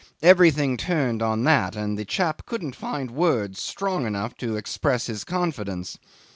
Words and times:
Everything 0.23 0.77
turned 0.77 1.21
on 1.21 1.43
that, 1.43 1.75
and 1.75 1.95
the 1.95 2.03
chap 2.03 2.43
couldn't 2.47 2.75
find 2.75 3.11
words 3.11 3.61
strong 3.61 4.07
enough 4.07 4.35
to 4.37 4.57
express 4.57 5.05
his 5.05 5.23
confidence. 5.23 5.99